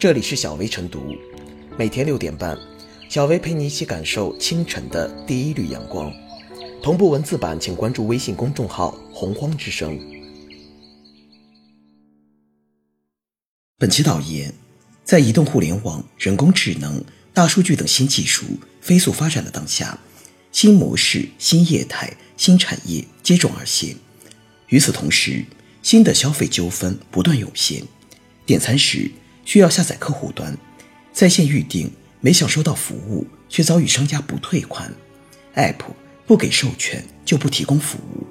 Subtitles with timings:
[0.00, 1.14] 这里是小薇晨读，
[1.76, 2.58] 每天六点半，
[3.10, 6.10] 小薇陪你一起感受清晨的第一缕阳光。
[6.82, 10.00] 同步文字版，请关注微信公众号“洪荒之声”。
[13.76, 14.54] 本期导言：
[15.04, 17.04] 在移动互联网、人工智能、
[17.34, 18.46] 大数据等新技术
[18.80, 19.98] 飞速发展的当下，
[20.50, 23.94] 新模式、新业态、新产业接踵而现。
[24.68, 25.44] 与此同时，
[25.82, 27.82] 新的消费纠纷不断涌现。
[28.46, 29.10] 点餐时
[29.50, 30.56] 需要下载客户端，
[31.12, 34.94] 在线预订没享受到服务，却遭遇商家不退款
[35.56, 35.74] ，App
[36.24, 38.24] 不给授权就不提供服务。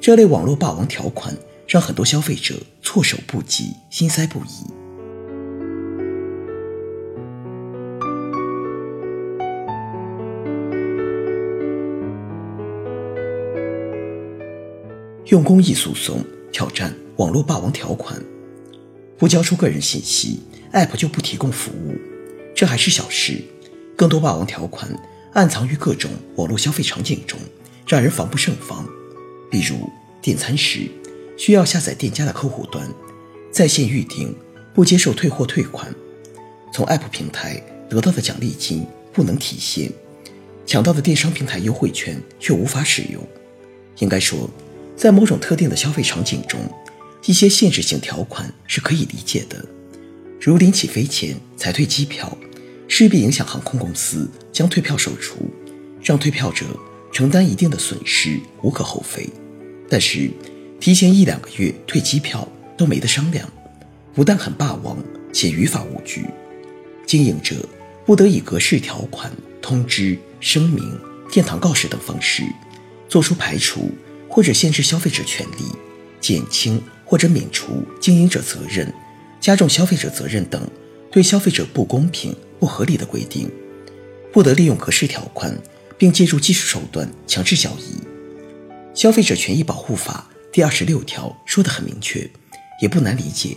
[0.00, 1.36] 这类网络霸王条款
[1.68, 4.66] 让很多消费者措手不及，心塞不已。
[15.26, 18.18] 用公益诉讼挑战网络霸王条款，
[19.18, 20.40] 不交出个人信息
[20.72, 21.96] ，App 就不提供服务，
[22.54, 23.42] 这还是小事。
[23.96, 24.90] 更多霸王条款
[25.32, 27.38] 暗藏于各种网络消费场景中，
[27.86, 28.86] 让人防不胜防。
[29.50, 30.88] 比如点餐时
[31.38, 32.86] 需要下载店家的客户端，
[33.50, 34.34] 在线预订
[34.74, 35.94] 不接受退货退款，
[36.72, 39.90] 从 App 平台得到的奖励金不能体现，
[40.66, 43.22] 抢到的电商平台优惠券却无法使用。
[43.98, 44.50] 应该说。
[44.96, 46.58] 在某种特定的消费场景中，
[47.26, 49.62] 一些限制性条款是可以理解的，
[50.46, 52.38] 如临起飞前才退机票，
[52.86, 55.50] 势必影响航空公司将退票售出，
[56.00, 56.64] 让退票者
[57.12, 59.28] 承担一定的损失，无可厚非。
[59.90, 60.30] 但是，
[60.78, 62.46] 提前一两个月退机票
[62.78, 63.52] 都没得商量，
[64.14, 64.96] 不但很霸王，
[65.32, 66.24] 且于法无据。
[67.04, 67.56] 经营者
[68.04, 70.96] 不得以格式条款、通知、声明、
[71.28, 72.44] 殿堂告示等方式，
[73.08, 73.90] 做出排除。
[74.28, 75.64] 或者限制消费者权利，
[76.20, 78.92] 减轻或者免除经营者责任，
[79.46, 80.60] 加重消费者责任等
[81.08, 83.48] 对消费者不公平、不合理的规定，
[84.32, 85.56] 不得利用格式条款，
[85.96, 87.94] 并借助技术手段强制交易。
[88.92, 92.28] 消费者权益保护法第二十六条说得很明确，
[92.82, 93.56] 也不难理解。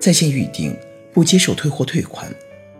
[0.00, 0.72] 在线预订
[1.12, 2.32] 不接受退货退款，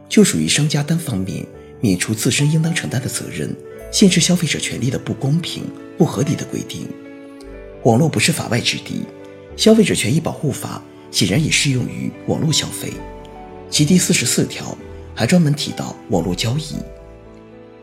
[0.08, 1.44] 就属于商家单方面
[1.80, 3.52] 免除自身应当承担的责任，
[3.90, 5.64] 限制消费者权利的不公平、
[5.98, 6.88] 不合理的规定。
[7.82, 9.02] 网络不是法外之地，
[9.56, 10.80] 消费者权益保护法
[11.12, 12.92] 显然也适用于网络消费。
[13.70, 14.76] 其第四十四条
[15.14, 16.74] 还专门提到网络交易、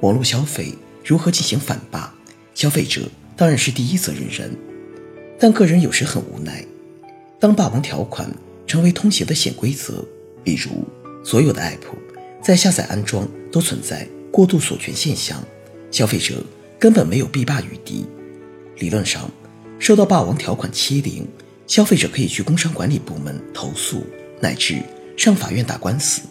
[0.02, 0.74] 网络消费
[1.06, 2.14] 如何进行反霸，
[2.54, 3.04] 消费者
[3.38, 4.52] 当然是第一责任人。
[5.40, 6.66] 但个人有时很无奈，
[7.40, 8.30] 当霸王条款
[8.68, 10.04] 成为通行的潜规则，
[10.44, 10.84] 比如
[11.24, 11.96] 所有的 App
[12.42, 15.42] 在下载安装都存在过度锁权现象，
[15.90, 16.44] 消费者
[16.78, 18.06] 根本没有避霸余地。
[18.80, 19.32] 理论上。
[19.82, 21.26] 受到霸王条款欺凌，
[21.70, 24.04] 消费者可以去工商管理部门投诉，
[24.42, 24.82] 乃至
[25.16, 26.24] 上法院打官司，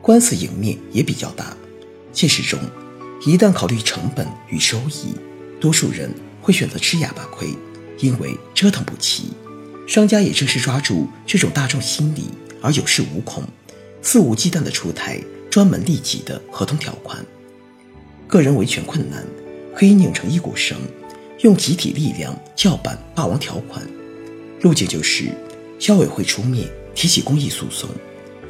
[0.00, 1.54] 官司赢面也比较大。
[2.14, 2.58] 现实中，
[3.26, 5.14] 一旦考虑成本与收益，
[5.60, 6.10] 多数人
[6.40, 7.48] 会选择吃哑巴亏，
[7.98, 9.34] 因为折腾不起。
[9.86, 12.30] 商家也正是抓住这种大众心理
[12.62, 13.44] 而有恃无恐，
[14.00, 15.20] 肆无忌惮地出台
[15.50, 17.22] 专门利己的合同条款。
[18.26, 19.26] 个人维权困难，
[19.76, 20.78] 可以拧成一股绳。
[21.40, 23.86] 用集体力量叫板霸王条款，
[24.64, 25.30] 路径就是
[25.78, 27.86] 消委会出面提起公益诉讼。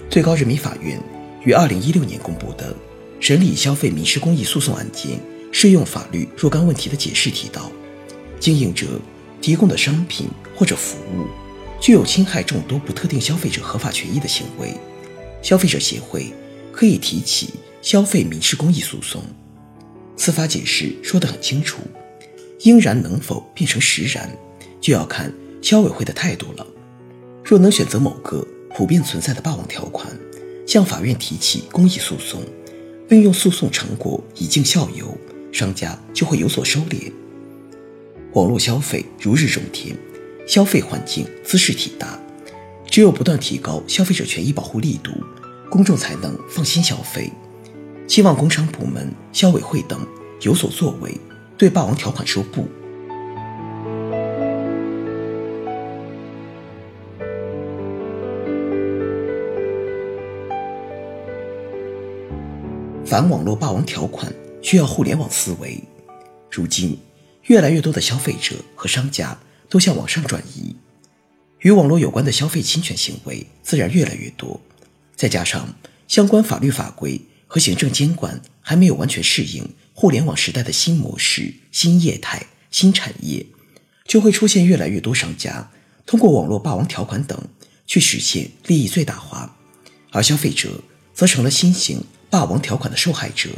[0.09, 1.03] 最高人民法院
[1.43, 2.73] 于二零一六年公布的
[3.19, 5.19] 审理消费民事公益诉讼案件
[5.51, 7.69] 适用法律若干问题的解释提到，
[8.39, 9.01] 经营者
[9.41, 11.27] 提供的商品或者服务
[11.81, 14.73] 具有侵害众多不特定消费者合法权益的行为，
[15.43, 16.33] 消费者协会
[16.71, 19.21] 可以提起消费民事公益诉讼。
[20.17, 21.79] 司法解释说得很清楚。
[22.61, 24.31] 应然能否变成实然，
[24.81, 25.31] 就要看
[25.65, 26.67] 消委会的态度了。
[27.43, 30.07] 若能选择某个普遍存在的霸王条款，
[30.67, 32.43] 向法院提起公益诉讼，
[33.09, 35.17] 并用诉讼成果以儆效尤，
[35.51, 37.11] 商家就会有所收敛。
[38.35, 39.97] 网络消费如日中天，
[40.47, 42.21] 消费环境姿势体大，
[42.87, 45.13] 只有不断提高消费者权益保护力度，
[45.71, 47.33] 公众才能放心消费。
[48.07, 50.07] 希望工商部门、消委会等
[50.43, 51.19] 有所作为。
[51.57, 52.69] 对霸王条款说不。
[63.07, 65.79] 反网络霸王条款需要互联网思维。
[66.51, 66.99] 如今，
[67.43, 70.75] 越来越多的消费者和商家都向网上转移，
[71.61, 74.59] 与网络有关的消费侵权行为自然越来越多。
[75.15, 75.69] 再加上
[76.09, 79.69] 相关法律法规和行政监管还没有完全适应。
[79.93, 83.47] 互联网时代的新模式、新业态、新产业，
[84.09, 85.71] 就会出现越来越多商家
[86.05, 87.41] 通过网络霸王条款等
[87.87, 89.57] 去实现利益最大化，
[90.11, 90.81] 而消费者
[91.15, 93.51] 则成了新型霸王条款的受害者。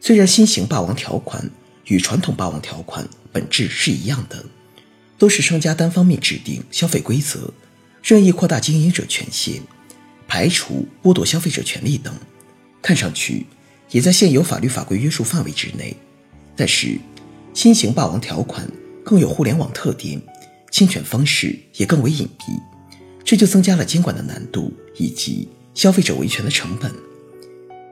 [0.00, 1.50] 虽然新型霸王条款
[1.86, 4.44] 与传统霸王条款本质是一样的，
[5.18, 7.52] 都是商家单方面制定消费规则，
[8.02, 9.60] 任意扩大经营者权限，
[10.26, 12.14] 排除剥夺消费者权利等，
[12.80, 13.46] 看上去
[13.90, 15.96] 也在现有法律法规约束范围之内。
[16.54, 16.98] 但是，
[17.52, 18.70] 新型霸王条款
[19.04, 20.22] 更有互联网特点，
[20.70, 22.60] 侵权方式也更为隐蔽，
[23.24, 26.92] 这就增加了监管的难度以及消费者维权的成本。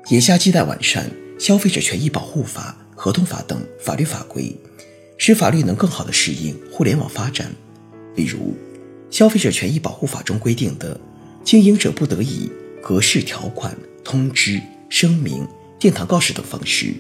[0.09, 4.57] 眼下亟待完善消费者权益保护法、合同法等法律法规，
[5.19, 7.51] 使法律能更好地适应互联网发展。
[8.15, 8.57] 比如，
[9.11, 10.99] 消费者权益保护法中规定的，
[11.43, 12.51] 经营者不得以
[12.81, 15.45] 格式条款、通知、声明、
[15.79, 16.95] 殿堂告示等方式，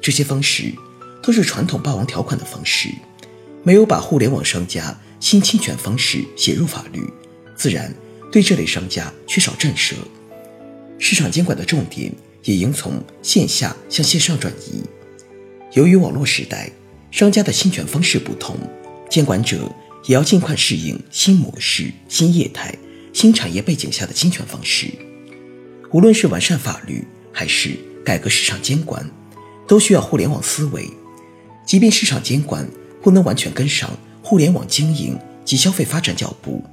[0.00, 0.72] 这些方式。
[1.20, 2.88] 都是传统霸王条款的方式，
[3.64, 7.02] 没有把互联网商家新侵权方式写入法律，
[7.56, 7.92] 自然
[8.32, 9.94] 对这类商家缺少震慑。
[10.98, 12.12] 市场监管的重点
[12.44, 14.82] 也应从线下向线上转移。
[15.72, 16.70] 由于网络时代，
[17.10, 18.56] 商家的侵权方式不同，
[19.10, 19.70] 监管者
[20.06, 22.74] 也要尽快适应新模式、新业态、
[23.12, 24.88] 新产业背景下的侵权方式。
[25.92, 29.08] 无论是完善法律，还是改革市场监管，
[29.66, 30.88] 都需要互联网思维。
[31.66, 32.66] 即便市场监管
[33.02, 33.90] 不能完全跟上
[34.22, 36.64] 互联网经营及消费发展脚步，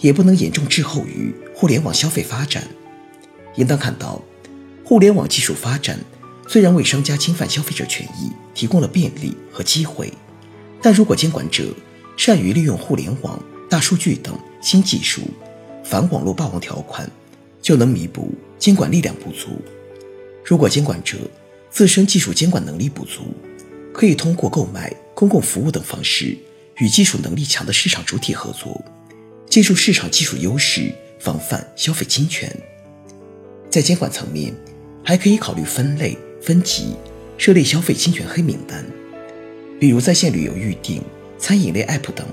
[0.00, 2.62] 也不能严重滞后于互联网消费发展。
[3.56, 4.22] 应当看到，
[4.84, 5.98] 互联网技术发展
[6.46, 10.12] 虽然为商家侵犯消费者权益提供了便利和机会，
[10.82, 11.64] 但如果监管者
[12.18, 15.22] 善于利用互联网、大数据等新技术，
[15.82, 17.10] 反网络霸王条款
[17.62, 19.58] 就能弥补监管力量不足。
[20.44, 21.16] 如果监管者
[21.70, 23.34] 自身技术监管能力不足，
[23.92, 26.36] 可以通过购买公共服务等方式，
[26.76, 28.84] 与技术能力强的市场主体合作，
[29.48, 32.54] 借助市场技术优势防范消费侵权。
[33.70, 34.54] 在监管层面，
[35.04, 36.94] 还可以考虑分类分级，
[37.36, 38.82] 设立消费侵权黑名单，
[39.78, 41.02] 比如在线旅游预订、
[41.38, 42.26] 餐饮类 App 等，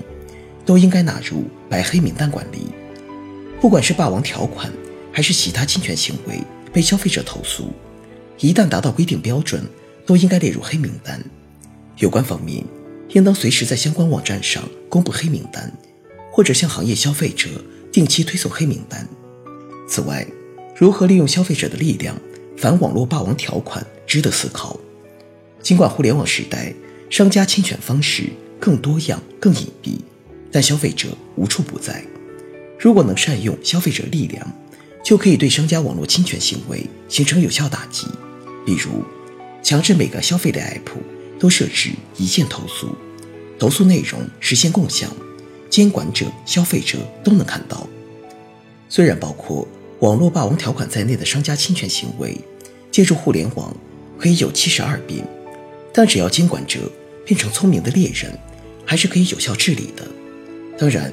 [0.64, 2.68] 都应该纳入白黑名单管理。
[3.60, 4.72] 不管是霸王条款，
[5.12, 6.40] 还是其他侵权行为
[6.72, 7.70] 被消费者投诉，
[8.38, 9.62] 一旦达到规定标准，
[10.06, 11.22] 都应该列入黑名单。
[11.98, 12.64] 有关方面
[13.10, 15.70] 应当随时在相关网站上公布黑名单，
[16.32, 17.50] 或者向行业消费者
[17.92, 19.06] 定期推送黑名单。
[19.86, 20.26] 此外，
[20.74, 22.18] 如何利用消费者的力量
[22.62, 24.78] 反网络霸王条款，值得思考。
[25.60, 26.72] 尽管互联网时代
[27.10, 28.30] 商家侵权方式
[28.60, 29.98] 更多样、更隐蔽，
[30.52, 32.04] 但消费者无处不在。
[32.78, 34.46] 如果能善用消费者力量，
[35.04, 38.06] 就可以对商家网络侵权行为形成有效打击。
[38.64, 39.02] 比如，
[39.60, 40.92] 强制每个消费类 app。
[41.40, 42.94] 都设置一键投诉，
[43.58, 45.10] 投诉内容实现共享，
[45.68, 47.88] 监管者、消费者都能看到。
[48.88, 49.66] 虽然包括
[49.98, 52.38] 网络霸王条款在内的商家侵权行为，
[52.92, 53.74] 借助互联网
[54.18, 55.26] 可以有七十二变，
[55.94, 56.78] 但只要监管者
[57.24, 58.38] 变成聪明的猎人，
[58.84, 60.06] 还是可以有效治理的。
[60.78, 61.10] 当然，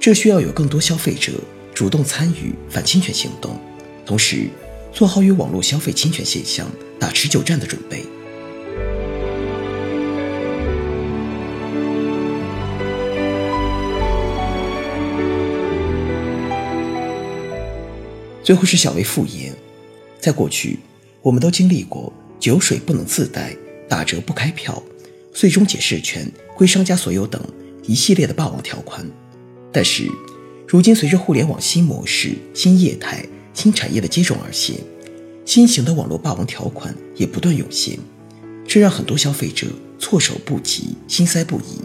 [0.00, 1.32] 这需要有更多消费者
[1.72, 3.56] 主动参与反侵权行动，
[4.04, 4.48] 同时
[4.92, 6.68] 做好与网络消费侵权现象
[6.98, 8.04] 打持久战的准备。
[18.42, 19.54] 最后是小微复言，
[20.18, 20.80] 在过去，
[21.22, 23.54] 我们都经历过酒水不能自带、
[23.88, 24.82] 打折不开票、
[25.32, 27.40] 最终解释权归商家所有等
[27.86, 29.06] 一系列的霸王条款。
[29.72, 30.08] 但是，
[30.66, 34.76] 如今随着互联网新模式、新业态、新产业的接踵而现，
[35.44, 37.98] 新型的网络霸王条款也不断涌现，
[38.66, 39.66] 这让很多消费者
[39.98, 41.80] 措手不及、心塞不已。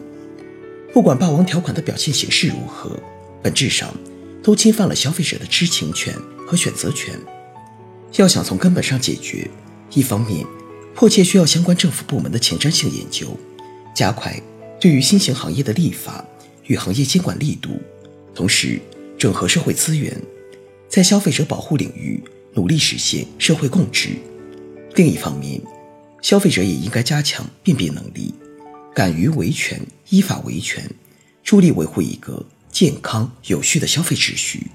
[0.93, 2.97] 不管霸王条款的表现形式如何，
[3.43, 3.93] 本质上
[4.41, 6.13] 都侵犯了消费者的知情权。
[6.47, 7.19] 和选择权，
[8.17, 9.49] 要想从根本上解决，
[9.91, 10.45] 一方面
[10.93, 13.37] 迫切需要相关政府部门的前瞻性研究，
[13.93, 14.41] 加快
[14.79, 16.25] 对于新型行业的立法
[16.63, 17.81] 与行业监管力度，
[18.33, 18.79] 同时
[19.17, 20.15] 整合社会资源，
[20.87, 24.09] 在消费者保护领域努力实现社会共治。
[24.95, 25.61] 另一方面，
[26.21, 28.33] 消费者也应该加强辨别能力，
[28.93, 30.89] 敢于维权、依法维权，
[31.43, 34.67] 助力维护一个健康有序的消费秩序。